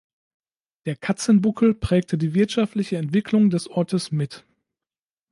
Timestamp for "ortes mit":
3.67-4.45